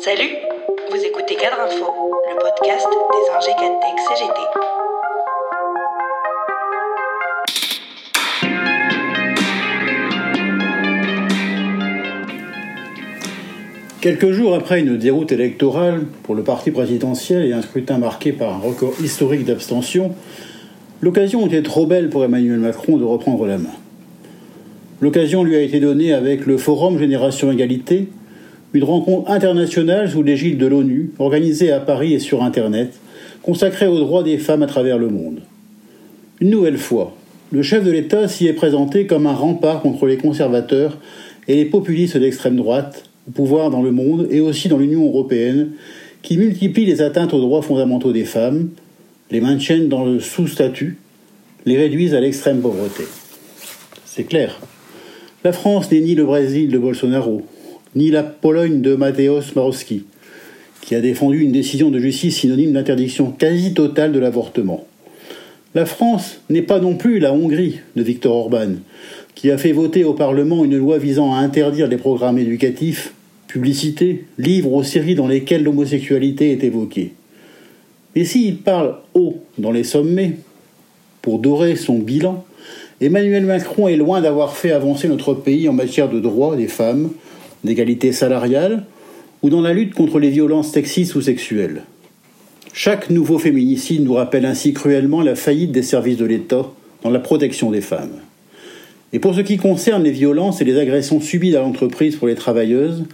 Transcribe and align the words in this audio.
Salut, 0.00 0.30
vous 0.90 1.04
écoutez 1.04 1.36
Cadre 1.36 1.60
Info, 1.60 1.86
le 2.28 2.36
podcast 2.38 2.86
des 3.12 3.26
ingé 3.34 3.52
CGT. 4.08 4.40
Quelques 14.00 14.30
jours 14.32 14.54
après 14.54 14.80
une 14.80 14.96
déroute 14.96 15.32
électorale 15.32 16.04
pour 16.22 16.34
le 16.34 16.42
parti 16.44 16.70
présidentiel 16.70 17.44
et 17.44 17.52
un 17.52 17.62
scrutin 17.62 17.98
marqué 17.98 18.32
par 18.32 18.54
un 18.54 18.58
record 18.58 18.92
historique 19.02 19.44
d'abstention, 19.44 20.14
l'occasion 21.00 21.46
était 21.46 21.62
trop 21.62 21.86
belle 21.86 22.08
pour 22.08 22.24
Emmanuel 22.24 22.58
Macron 22.58 22.98
de 22.98 23.04
reprendre 23.04 23.46
la 23.46 23.58
main. 23.58 23.74
L'occasion 25.00 25.44
lui 25.44 25.56
a 25.56 25.60
été 25.60 25.80
donnée 25.80 26.12
avec 26.12 26.44
le 26.44 26.58
Forum 26.58 26.98
Génération 26.98 27.50
Égalité, 27.52 28.08
une 28.74 28.84
rencontre 28.84 29.30
internationale 29.30 30.10
sous 30.10 30.22
l'égide 30.22 30.58
de 30.58 30.66
l'ONU, 30.66 31.10
organisée 31.18 31.72
à 31.72 31.80
Paris 31.80 32.14
et 32.14 32.18
sur 32.18 32.42
Internet, 32.42 32.98
consacrée 33.42 33.86
aux 33.86 33.98
droits 33.98 34.22
des 34.22 34.38
femmes 34.38 34.62
à 34.62 34.66
travers 34.66 34.98
le 34.98 35.08
monde. 35.08 35.40
Une 36.40 36.50
nouvelle 36.50 36.78
fois, 36.78 37.16
le 37.50 37.62
chef 37.62 37.82
de 37.82 37.90
l'État 37.90 38.28
s'y 38.28 38.46
est 38.46 38.52
présenté 38.52 39.06
comme 39.06 39.26
un 39.26 39.34
rempart 39.34 39.80
contre 39.80 40.06
les 40.06 40.18
conservateurs 40.18 40.98
et 41.48 41.56
les 41.56 41.64
populistes 41.64 42.18
d'extrême 42.18 42.56
droite, 42.56 43.04
au 43.26 43.30
pouvoir 43.30 43.70
dans 43.70 43.82
le 43.82 43.90
monde 43.90 44.28
et 44.30 44.40
aussi 44.40 44.68
dans 44.68 44.76
l'Union 44.76 45.06
européenne, 45.06 45.70
qui 46.20 46.36
multiplient 46.36 46.84
les 46.84 47.00
atteintes 47.00 47.32
aux 47.32 47.40
droits 47.40 47.62
fondamentaux 47.62 48.12
des 48.12 48.24
femmes, 48.24 48.68
les 49.30 49.40
maintiennent 49.40 49.88
dans 49.88 50.04
le 50.04 50.20
sous-statut, 50.20 50.98
les 51.64 51.78
réduisent 51.78 52.14
à 52.14 52.20
l'extrême 52.20 52.60
pauvreté. 52.60 53.04
C'est 54.04 54.24
clair. 54.24 54.60
La 55.44 55.52
France 55.52 55.90
n'est 55.90 56.00
ni 56.00 56.14
le 56.14 56.24
Brésil 56.24 56.70
de 56.70 56.78
Bolsonaro, 56.78 57.42
ni 57.94 58.10
la 58.10 58.22
Pologne 58.22 58.80
de 58.80 58.94
Mateusz 58.94 59.54
Marowski, 59.54 60.04
qui 60.80 60.94
a 60.94 61.00
défendu 61.00 61.40
une 61.40 61.52
décision 61.52 61.90
de 61.90 61.98
justice 61.98 62.38
synonyme 62.38 62.72
d'interdiction 62.72 63.30
quasi 63.30 63.74
totale 63.74 64.12
de 64.12 64.18
l'avortement. 64.18 64.86
La 65.74 65.86
France 65.86 66.40
n'est 66.48 66.62
pas 66.62 66.80
non 66.80 66.96
plus 66.96 67.18
la 67.18 67.32
Hongrie 67.32 67.80
de 67.94 68.02
Viktor 68.02 68.34
Orban, 68.34 68.76
qui 69.34 69.50
a 69.50 69.58
fait 69.58 69.72
voter 69.72 70.04
au 70.04 70.14
Parlement 70.14 70.64
une 70.64 70.76
loi 70.76 70.98
visant 70.98 71.34
à 71.34 71.38
interdire 71.38 71.88
les 71.88 71.98
programmes 71.98 72.38
éducatifs, 72.38 73.12
publicités, 73.46 74.24
livres 74.38 74.72
ou 74.72 74.82
séries 74.82 75.14
dans 75.14 75.28
lesquels 75.28 75.62
l'homosexualité 75.62 76.52
est 76.52 76.64
évoquée. 76.64 77.12
Et 78.14 78.24
s'il 78.24 78.58
parle 78.58 78.96
haut 79.14 79.38
dans 79.58 79.70
les 79.70 79.84
sommets, 79.84 80.36
pour 81.22 81.38
dorer 81.38 81.76
son 81.76 81.98
bilan, 81.98 82.44
Emmanuel 83.00 83.44
Macron 83.44 83.88
est 83.88 83.96
loin 83.96 84.20
d'avoir 84.20 84.56
fait 84.56 84.72
avancer 84.72 85.06
notre 85.06 85.34
pays 85.34 85.68
en 85.68 85.72
matière 85.72 86.08
de 86.08 86.18
droits 86.18 86.56
des 86.56 86.66
femmes, 86.66 87.10
d'égalité 87.64 88.12
salariale 88.12 88.84
ou 89.42 89.50
dans 89.50 89.60
la 89.60 89.72
lutte 89.72 89.94
contre 89.94 90.18
les 90.18 90.30
violences 90.30 90.72
sexistes 90.72 91.14
ou 91.14 91.20
sexuelles. 91.20 91.82
Chaque 92.72 93.10
nouveau 93.10 93.38
féminicide 93.38 94.04
nous 94.04 94.14
rappelle 94.14 94.44
ainsi 94.44 94.72
cruellement 94.72 95.22
la 95.22 95.34
faillite 95.34 95.72
des 95.72 95.82
services 95.82 96.16
de 96.16 96.24
l'État 96.24 96.66
dans 97.02 97.10
la 97.10 97.18
protection 97.18 97.70
des 97.70 97.80
femmes. 97.80 98.20
Et 99.12 99.18
pour 99.18 99.34
ce 99.34 99.40
qui 99.40 99.56
concerne 99.56 100.02
les 100.02 100.10
violences 100.10 100.60
et 100.60 100.64
les 100.64 100.78
agressions 100.78 101.20
subies 101.20 101.52
dans 101.52 101.62
l'entreprise 101.62 102.16
pour 102.16 102.28
les 102.28 102.34
travailleuses, 102.34 103.04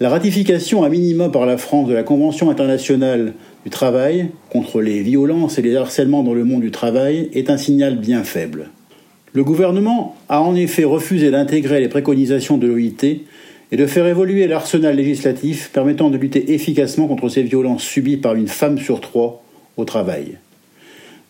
la 0.00 0.08
ratification 0.08 0.82
à 0.82 0.88
minima 0.88 1.28
par 1.28 1.46
la 1.46 1.58
France 1.58 1.88
de 1.88 1.94
la 1.94 2.02
Convention 2.02 2.50
internationale 2.50 3.34
du 3.64 3.70
travail 3.70 4.30
contre 4.50 4.80
les 4.80 5.02
violences 5.02 5.58
et 5.58 5.62
les 5.62 5.76
harcèlements 5.76 6.22
dans 6.22 6.34
le 6.34 6.44
monde 6.44 6.62
du 6.62 6.70
travail 6.70 7.28
est 7.32 7.50
un 7.50 7.58
signal 7.58 7.98
bien 7.98 8.24
faible. 8.24 8.70
Le 9.32 9.44
gouvernement 9.44 10.16
a 10.28 10.40
en 10.40 10.56
effet 10.56 10.84
refusé 10.84 11.30
d'intégrer 11.30 11.80
les 11.80 11.88
préconisations 11.88 12.56
de 12.56 12.66
l'OIT 12.66 13.20
et 13.74 13.76
de 13.76 13.86
faire 13.86 14.06
évoluer 14.06 14.46
l'arsenal 14.46 14.94
législatif 14.94 15.70
permettant 15.72 16.08
de 16.08 16.16
lutter 16.16 16.54
efficacement 16.54 17.08
contre 17.08 17.28
ces 17.28 17.42
violences 17.42 17.82
subies 17.82 18.18
par 18.18 18.36
une 18.36 18.46
femme 18.46 18.78
sur 18.78 19.00
trois 19.00 19.42
au 19.76 19.84
travail. 19.84 20.38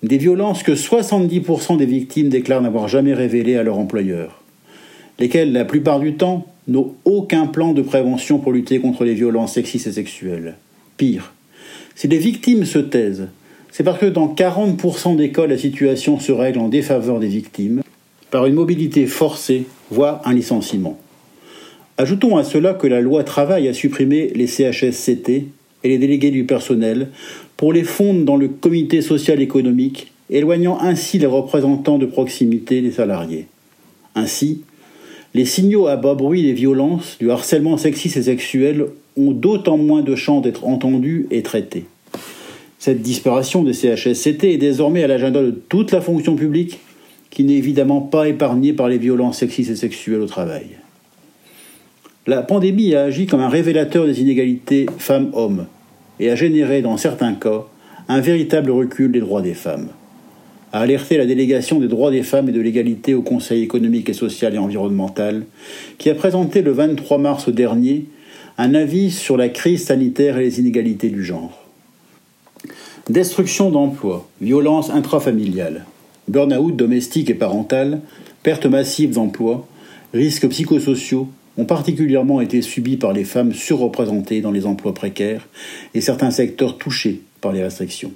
Des 0.02 0.18
violences 0.18 0.62
que 0.62 0.72
70% 0.72 1.78
des 1.78 1.86
victimes 1.86 2.28
déclarent 2.28 2.60
n'avoir 2.60 2.86
jamais 2.86 3.14
révélées 3.14 3.56
à 3.56 3.62
leur 3.62 3.78
employeur, 3.78 4.42
lesquelles, 5.18 5.54
la 5.54 5.64
plupart 5.64 6.00
du 6.00 6.16
temps, 6.16 6.46
n'ont 6.68 6.92
aucun 7.06 7.46
plan 7.46 7.72
de 7.72 7.80
prévention 7.80 8.38
pour 8.38 8.52
lutter 8.52 8.78
contre 8.78 9.04
les 9.04 9.14
violences 9.14 9.54
sexistes 9.54 9.86
et 9.86 9.92
sexuelles. 9.92 10.56
Pire, 10.98 11.32
si 11.94 12.08
les 12.08 12.18
victimes 12.18 12.66
se 12.66 12.78
taisent, 12.78 13.28
c'est 13.70 13.84
parce 13.84 14.00
que 14.00 14.04
dans 14.04 14.28
40% 14.28 15.16
des 15.16 15.32
cas, 15.32 15.46
la 15.46 15.56
situation 15.56 16.20
se 16.20 16.30
règle 16.30 16.58
en 16.58 16.68
défaveur 16.68 17.20
des 17.20 17.28
victimes 17.28 17.80
par 18.30 18.44
une 18.44 18.54
mobilité 18.54 19.06
forcée, 19.06 19.64
voire 19.90 20.20
un 20.26 20.34
licenciement. 20.34 20.98
Ajoutons 21.96 22.36
à 22.36 22.42
cela 22.42 22.74
que 22.74 22.88
la 22.88 23.00
loi 23.00 23.22
travail 23.22 23.68
a 23.68 23.72
supprimé 23.72 24.32
les 24.34 24.48
CHSCT 24.48 25.28
et 25.28 25.88
les 25.88 25.98
délégués 25.98 26.32
du 26.32 26.42
personnel 26.42 27.10
pour 27.56 27.72
les 27.72 27.84
fondre 27.84 28.24
dans 28.24 28.36
le 28.36 28.48
comité 28.48 29.00
social 29.00 29.40
économique, 29.40 30.10
éloignant 30.28 30.76
ainsi 30.80 31.20
les 31.20 31.26
représentants 31.26 31.98
de 31.98 32.06
proximité 32.06 32.82
des 32.82 32.90
salariés. 32.90 33.46
Ainsi, 34.16 34.62
les 35.34 35.44
signaux 35.44 35.86
à 35.86 35.94
bas 35.94 36.14
bruit 36.14 36.42
des 36.42 36.52
violences, 36.52 37.16
du 37.20 37.30
harcèlement 37.30 37.76
sexiste 37.76 38.16
et 38.16 38.22
sexuel 38.24 38.86
ont 39.16 39.30
d'autant 39.30 39.76
moins 39.76 40.02
de 40.02 40.16
chances 40.16 40.42
d'être 40.42 40.66
entendus 40.66 41.28
et 41.30 41.42
traités. 41.42 41.84
Cette 42.80 43.02
disparition 43.02 43.62
des 43.62 43.72
CHSCT 43.72 44.52
est 44.52 44.58
désormais 44.58 45.04
à 45.04 45.06
l'agenda 45.06 45.42
de 45.42 45.52
toute 45.52 45.92
la 45.92 46.00
fonction 46.00 46.34
publique 46.34 46.80
qui 47.30 47.44
n'est 47.44 47.54
évidemment 47.54 48.00
pas 48.00 48.28
épargné 48.28 48.72
par 48.72 48.88
les 48.88 48.98
violences 48.98 49.38
sexistes 49.38 49.70
et 49.70 49.76
sexuelles 49.76 50.20
au 50.20 50.26
travail. 50.26 50.66
La 52.26 52.40
pandémie 52.42 52.94
a 52.94 53.02
agi 53.02 53.26
comme 53.26 53.40
un 53.40 53.50
révélateur 53.50 54.06
des 54.06 54.22
inégalités 54.22 54.86
femmes-hommes 54.96 55.66
et 56.18 56.30
a 56.30 56.36
généré, 56.36 56.80
dans 56.80 56.96
certains 56.96 57.34
cas, 57.34 57.66
un 58.08 58.20
véritable 58.20 58.70
recul 58.70 59.12
des 59.12 59.20
droits 59.20 59.42
des 59.42 59.52
femmes. 59.52 59.88
A 60.72 60.80
alerté 60.80 61.18
la 61.18 61.26
délégation 61.26 61.80
des 61.80 61.86
droits 61.86 62.10
des 62.10 62.22
femmes 62.22 62.48
et 62.48 62.52
de 62.52 62.62
l'égalité 62.62 63.12
au 63.12 63.20
Conseil 63.20 63.62
économique 63.62 64.08
et 64.08 64.14
social 64.14 64.54
et 64.54 64.58
environnemental, 64.58 65.44
qui 65.98 66.08
a 66.08 66.14
présenté 66.14 66.62
le 66.62 66.72
23 66.72 67.18
mars 67.18 67.50
dernier 67.50 68.06
un 68.56 68.74
avis 68.74 69.10
sur 69.10 69.36
la 69.36 69.50
crise 69.50 69.84
sanitaire 69.84 70.38
et 70.38 70.44
les 70.44 70.60
inégalités 70.60 71.10
du 71.10 71.22
genre. 71.22 71.62
Destruction 73.10 73.70
d'emplois, 73.70 74.26
violence 74.40 74.88
intrafamiliale, 74.88 75.84
burn-out 76.28 76.74
domestique 76.74 77.28
et 77.28 77.34
parental, 77.34 78.00
perte 78.42 78.64
massive 78.64 79.12
d'emplois, 79.12 79.68
risques 80.14 80.48
psychosociaux 80.48 81.28
ont 81.56 81.64
particulièrement 81.64 82.40
été 82.40 82.62
subis 82.62 82.96
par 82.96 83.12
les 83.12 83.24
femmes 83.24 83.52
surreprésentées 83.52 84.40
dans 84.40 84.50
les 84.50 84.66
emplois 84.66 84.94
précaires 84.94 85.48
et 85.94 86.00
certains 86.00 86.30
secteurs 86.30 86.78
touchés 86.78 87.20
par 87.40 87.52
les 87.52 87.62
restrictions. 87.62 88.12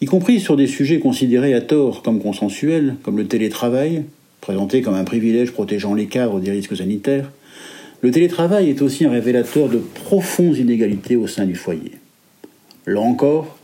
Y 0.00 0.06
compris 0.06 0.40
sur 0.40 0.56
des 0.56 0.66
sujets 0.66 0.98
considérés 0.98 1.54
à 1.54 1.60
tort 1.60 2.02
comme 2.02 2.20
consensuels, 2.20 2.96
comme 3.02 3.18
le 3.18 3.26
télétravail, 3.26 4.04
présenté 4.40 4.82
comme 4.82 4.94
un 4.94 5.04
privilège 5.04 5.52
protégeant 5.52 5.94
les 5.94 6.06
cadres 6.06 6.40
des 6.40 6.50
risques 6.50 6.76
sanitaires, 6.76 7.30
le 8.00 8.10
télétravail 8.10 8.68
est 8.68 8.82
aussi 8.82 9.04
un 9.04 9.10
révélateur 9.10 9.68
de 9.68 9.78
profondes 9.78 10.56
inégalités 10.56 11.14
au 11.14 11.28
sein 11.28 11.46
du 11.46 11.54
foyer. 11.54 11.92
Là 12.86 13.00
encore, 13.00 13.56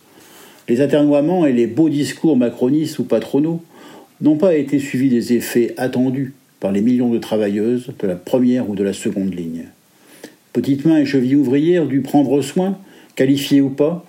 les 0.68 0.80
aternoiements 0.80 1.44
et 1.44 1.52
les 1.52 1.66
beaux 1.66 1.88
discours 1.88 2.36
macronistes 2.36 3.00
ou 3.00 3.04
patronaux 3.04 3.60
n'ont 4.20 4.36
pas 4.36 4.54
été 4.54 4.78
suivis 4.78 5.08
des 5.08 5.32
effets 5.32 5.74
attendus 5.76 6.34
par 6.60 6.72
les 6.72 6.80
millions 6.80 7.10
de 7.10 7.18
travailleuses 7.18 7.90
de 7.98 8.06
la 8.06 8.14
première 8.14 8.68
ou 8.68 8.74
de 8.74 8.82
la 8.82 8.92
seconde 8.92 9.34
ligne. 9.34 9.64
Petites 10.52 10.84
mains 10.84 10.98
et 10.98 11.06
chevilles 11.06 11.36
ouvrières 11.36 11.86
dû 11.86 12.00
prendre 12.00 12.40
soin, 12.42 12.78
qualifiées 13.16 13.60
ou 13.60 13.70
pas, 13.70 14.04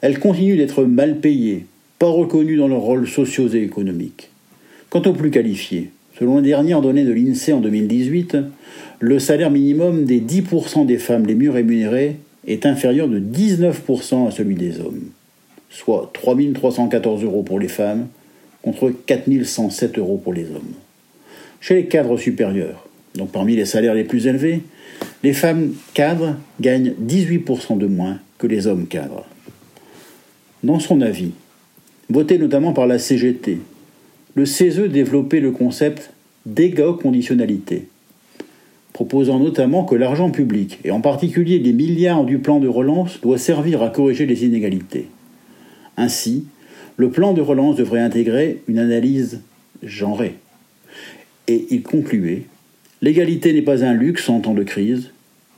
elles 0.00 0.18
continuent 0.18 0.56
d'être 0.56 0.84
mal 0.84 1.18
payées, 1.18 1.66
pas 1.98 2.08
reconnues 2.08 2.56
dans 2.56 2.68
leurs 2.68 2.80
rôles 2.80 3.08
sociaux 3.08 3.48
et 3.48 3.62
économiques. 3.62 4.30
Quant 4.90 5.02
aux 5.02 5.12
plus 5.12 5.30
qualifiés, 5.30 5.90
selon 6.18 6.38
les 6.38 6.48
dernières 6.48 6.82
données 6.82 7.04
de 7.04 7.12
l'INSEE 7.12 7.52
en 7.52 7.60
2018, 7.60 8.36
le 9.00 9.18
salaire 9.18 9.50
minimum 9.50 10.04
des 10.04 10.20
10% 10.20 10.86
des 10.86 10.98
femmes 10.98 11.26
les 11.26 11.34
mieux 11.34 11.50
rémunérées 11.50 12.16
est 12.46 12.66
inférieur 12.66 13.08
de 13.08 13.20
19% 13.20 14.28
à 14.28 14.30
celui 14.30 14.54
des 14.54 14.80
hommes 14.80 15.10
soit 15.72 16.10
3 16.12 16.36
314 16.54 17.24
euros 17.24 17.42
pour 17.42 17.58
les 17.58 17.68
femmes 17.68 18.08
contre 18.62 18.90
4 19.06 19.44
107 19.44 19.98
euros 19.98 20.18
pour 20.18 20.32
les 20.32 20.44
hommes. 20.44 20.74
Chez 21.62 21.74
les 21.76 21.86
cadres 21.86 22.18
supérieurs, 22.18 22.88
donc 23.14 23.30
parmi 23.30 23.54
les 23.54 23.66
salaires 23.66 23.94
les 23.94 24.02
plus 24.02 24.26
élevés, 24.26 24.62
les 25.22 25.32
femmes 25.32 25.74
cadres 25.94 26.34
gagnent 26.60 26.92
18% 27.00 27.78
de 27.78 27.86
moins 27.86 28.18
que 28.38 28.48
les 28.48 28.66
hommes 28.66 28.88
cadres. 28.88 29.24
Dans 30.64 30.80
son 30.80 31.00
avis, 31.00 31.30
voté 32.10 32.36
notamment 32.38 32.72
par 32.72 32.88
la 32.88 32.98
CGT, 32.98 33.60
le 34.34 34.44
CESE 34.44 34.90
développait 34.90 35.38
le 35.38 35.52
concept 35.52 36.10
d'égo-conditionnalité, 36.46 37.86
proposant 38.92 39.38
notamment 39.38 39.84
que 39.84 39.94
l'argent 39.94 40.32
public, 40.32 40.80
et 40.82 40.90
en 40.90 41.00
particulier 41.00 41.60
les 41.60 41.72
milliards 41.72 42.24
du 42.24 42.38
plan 42.38 42.58
de 42.58 42.66
relance, 42.66 43.20
doit 43.20 43.38
servir 43.38 43.84
à 43.84 43.90
corriger 43.90 44.26
les 44.26 44.44
inégalités. 44.44 45.06
Ainsi, 45.96 46.44
le 46.96 47.10
plan 47.10 47.34
de 47.34 47.40
relance 47.40 47.76
devrait 47.76 48.00
intégrer 48.00 48.62
une 48.66 48.80
analyse 48.80 49.42
genrée. 49.84 50.34
Et 51.48 51.66
il 51.70 51.82
concluait 51.82 52.44
L'égalité 53.00 53.52
n'est 53.52 53.62
pas 53.62 53.84
un 53.84 53.94
luxe 53.94 54.28
en 54.28 54.40
temps 54.40 54.54
de 54.54 54.62
crise, 54.62 55.10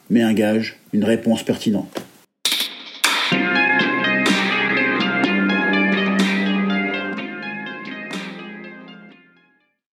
mais 0.09 0.23
un 0.23 0.33
gage, 0.33 0.79
une 0.95 1.05
réponse 1.05 1.43
pertinente. 1.43 2.04